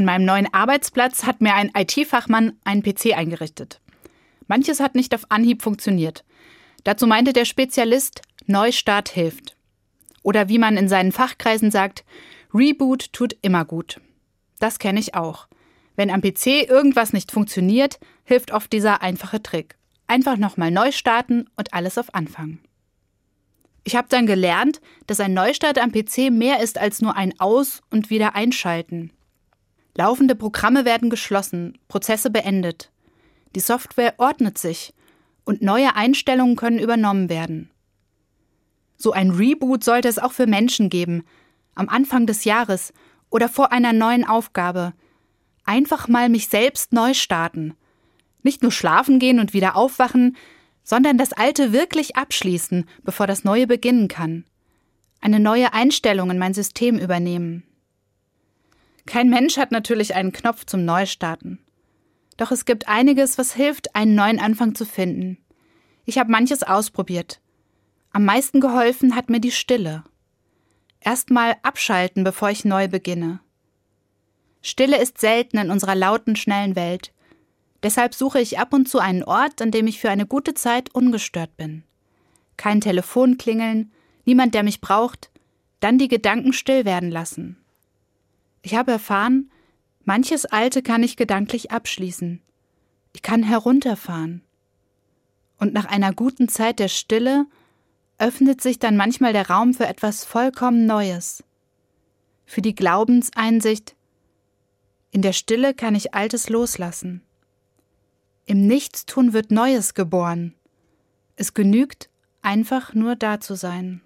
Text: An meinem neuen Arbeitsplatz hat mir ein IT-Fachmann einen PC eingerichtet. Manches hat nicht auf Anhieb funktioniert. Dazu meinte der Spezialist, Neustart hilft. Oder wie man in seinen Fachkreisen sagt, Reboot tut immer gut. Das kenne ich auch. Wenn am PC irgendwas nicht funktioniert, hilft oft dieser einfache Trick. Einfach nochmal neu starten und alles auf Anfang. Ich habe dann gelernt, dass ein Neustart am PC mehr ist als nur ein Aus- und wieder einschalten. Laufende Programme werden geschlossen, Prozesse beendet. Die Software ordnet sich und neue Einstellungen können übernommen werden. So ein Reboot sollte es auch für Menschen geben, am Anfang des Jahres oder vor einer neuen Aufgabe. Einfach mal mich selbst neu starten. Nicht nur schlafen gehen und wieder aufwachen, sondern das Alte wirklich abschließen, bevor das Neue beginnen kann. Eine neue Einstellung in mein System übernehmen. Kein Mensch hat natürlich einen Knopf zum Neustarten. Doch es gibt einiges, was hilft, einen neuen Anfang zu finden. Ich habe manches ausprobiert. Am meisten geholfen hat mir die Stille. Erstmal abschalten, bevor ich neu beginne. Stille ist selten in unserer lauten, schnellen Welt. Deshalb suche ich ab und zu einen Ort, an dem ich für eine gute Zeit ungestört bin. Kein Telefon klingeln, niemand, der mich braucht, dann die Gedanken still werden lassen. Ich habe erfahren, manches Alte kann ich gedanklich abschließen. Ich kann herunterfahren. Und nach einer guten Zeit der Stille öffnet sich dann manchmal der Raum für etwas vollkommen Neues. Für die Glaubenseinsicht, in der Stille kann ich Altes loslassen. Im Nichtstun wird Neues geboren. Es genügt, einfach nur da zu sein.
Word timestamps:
An 0.00 0.06
meinem 0.06 0.24
neuen 0.24 0.54
Arbeitsplatz 0.54 1.24
hat 1.24 1.42
mir 1.42 1.52
ein 1.52 1.72
IT-Fachmann 1.76 2.54
einen 2.64 2.82
PC 2.82 3.14
eingerichtet. 3.14 3.82
Manches 4.46 4.80
hat 4.80 4.94
nicht 4.94 5.14
auf 5.14 5.26
Anhieb 5.28 5.60
funktioniert. 5.60 6.24
Dazu 6.84 7.06
meinte 7.06 7.34
der 7.34 7.44
Spezialist, 7.44 8.22
Neustart 8.46 9.10
hilft. 9.10 9.58
Oder 10.22 10.48
wie 10.48 10.56
man 10.56 10.78
in 10.78 10.88
seinen 10.88 11.12
Fachkreisen 11.12 11.70
sagt, 11.70 12.06
Reboot 12.54 13.12
tut 13.12 13.36
immer 13.42 13.66
gut. 13.66 14.00
Das 14.58 14.78
kenne 14.78 15.00
ich 15.00 15.14
auch. 15.14 15.48
Wenn 15.96 16.08
am 16.08 16.22
PC 16.22 16.66
irgendwas 16.66 17.12
nicht 17.12 17.30
funktioniert, 17.30 18.00
hilft 18.24 18.52
oft 18.52 18.72
dieser 18.72 19.02
einfache 19.02 19.42
Trick. 19.42 19.76
Einfach 20.06 20.38
nochmal 20.38 20.70
neu 20.70 20.92
starten 20.92 21.50
und 21.58 21.74
alles 21.74 21.98
auf 21.98 22.14
Anfang. 22.14 22.58
Ich 23.84 23.96
habe 23.96 24.08
dann 24.08 24.24
gelernt, 24.24 24.80
dass 25.06 25.20
ein 25.20 25.34
Neustart 25.34 25.76
am 25.76 25.92
PC 25.92 26.30
mehr 26.30 26.60
ist 26.60 26.78
als 26.78 27.02
nur 27.02 27.18
ein 27.18 27.38
Aus- 27.38 27.82
und 27.90 28.08
wieder 28.08 28.34
einschalten. 28.34 29.12
Laufende 30.00 30.34
Programme 30.34 30.86
werden 30.86 31.10
geschlossen, 31.10 31.76
Prozesse 31.88 32.30
beendet. 32.30 32.90
Die 33.54 33.60
Software 33.60 34.14
ordnet 34.16 34.56
sich 34.56 34.94
und 35.44 35.60
neue 35.60 35.94
Einstellungen 35.94 36.56
können 36.56 36.78
übernommen 36.78 37.28
werden. 37.28 37.70
So 38.96 39.12
ein 39.12 39.30
Reboot 39.30 39.84
sollte 39.84 40.08
es 40.08 40.18
auch 40.18 40.32
für 40.32 40.46
Menschen 40.46 40.88
geben, 40.88 41.22
am 41.74 41.90
Anfang 41.90 42.26
des 42.26 42.44
Jahres 42.44 42.94
oder 43.28 43.50
vor 43.50 43.72
einer 43.72 43.92
neuen 43.92 44.26
Aufgabe. 44.26 44.94
Einfach 45.64 46.08
mal 46.08 46.30
mich 46.30 46.48
selbst 46.48 46.94
neu 46.94 47.12
starten. 47.12 47.74
Nicht 48.42 48.62
nur 48.62 48.72
schlafen 48.72 49.18
gehen 49.18 49.38
und 49.38 49.52
wieder 49.52 49.76
aufwachen, 49.76 50.34
sondern 50.82 51.18
das 51.18 51.34
Alte 51.34 51.74
wirklich 51.74 52.16
abschließen, 52.16 52.86
bevor 53.02 53.26
das 53.26 53.44
Neue 53.44 53.66
beginnen 53.66 54.08
kann. 54.08 54.46
Eine 55.20 55.40
neue 55.40 55.74
Einstellung 55.74 56.30
in 56.30 56.38
mein 56.38 56.54
System 56.54 56.96
übernehmen. 56.96 57.64
Kein 59.06 59.28
Mensch 59.28 59.56
hat 59.56 59.72
natürlich 59.72 60.14
einen 60.14 60.32
Knopf 60.32 60.64
zum 60.66 60.84
Neustarten. 60.84 61.58
Doch 62.36 62.50
es 62.50 62.64
gibt 62.64 62.88
einiges, 62.88 63.38
was 63.38 63.54
hilft, 63.54 63.94
einen 63.94 64.14
neuen 64.14 64.40
Anfang 64.40 64.74
zu 64.74 64.86
finden. 64.86 65.38
Ich 66.04 66.18
habe 66.18 66.30
manches 66.30 66.62
ausprobiert. 66.62 67.40
Am 68.12 68.24
meisten 68.24 68.60
geholfen 68.60 69.14
hat 69.14 69.30
mir 69.30 69.40
die 69.40 69.52
Stille. 69.52 70.04
Erstmal 71.00 71.56
abschalten, 71.62 72.24
bevor 72.24 72.50
ich 72.50 72.64
neu 72.64 72.88
beginne. 72.88 73.40
Stille 74.62 75.00
ist 75.00 75.18
selten 75.18 75.58
in 75.58 75.70
unserer 75.70 75.94
lauten, 75.94 76.36
schnellen 76.36 76.76
Welt. 76.76 77.12
Deshalb 77.82 78.14
suche 78.14 78.40
ich 78.40 78.58
ab 78.58 78.74
und 78.74 78.88
zu 78.88 78.98
einen 78.98 79.22
Ort, 79.22 79.62
an 79.62 79.70
dem 79.70 79.86
ich 79.86 80.00
für 80.00 80.10
eine 80.10 80.26
gute 80.26 80.54
Zeit 80.54 80.94
ungestört 80.94 81.56
bin. 81.56 81.84
Kein 82.56 82.80
Telefon 82.80 83.38
klingeln, 83.38 83.92
niemand, 84.26 84.54
der 84.54 84.62
mich 84.62 84.80
braucht, 84.80 85.30
dann 85.80 85.96
die 85.96 86.08
Gedanken 86.08 86.52
still 86.52 86.84
werden 86.84 87.10
lassen. 87.10 87.56
Ich 88.62 88.74
habe 88.74 88.92
erfahren, 88.92 89.50
manches 90.04 90.46
Alte 90.46 90.82
kann 90.82 91.02
ich 91.02 91.16
gedanklich 91.16 91.70
abschließen. 91.70 92.42
Ich 93.12 93.22
kann 93.22 93.42
herunterfahren. 93.42 94.42
Und 95.58 95.72
nach 95.72 95.86
einer 95.86 96.12
guten 96.12 96.48
Zeit 96.48 96.78
der 96.78 96.88
Stille 96.88 97.46
öffnet 98.18 98.60
sich 98.60 98.78
dann 98.78 98.96
manchmal 98.96 99.32
der 99.32 99.48
Raum 99.48 99.74
für 99.74 99.86
etwas 99.86 100.24
vollkommen 100.24 100.86
Neues. 100.86 101.42
Für 102.44 102.62
die 102.62 102.74
Glaubenseinsicht, 102.74 103.94
in 105.10 105.22
der 105.22 105.32
Stille 105.32 105.74
kann 105.74 105.94
ich 105.94 106.14
Altes 106.14 106.48
loslassen. 106.48 107.22
Im 108.46 108.66
Nichtstun 108.66 109.32
wird 109.32 109.50
Neues 109.50 109.94
geboren. 109.94 110.54
Es 111.36 111.54
genügt, 111.54 112.10
einfach 112.42 112.94
nur 112.94 113.16
da 113.16 113.40
zu 113.40 113.54
sein. 113.54 114.02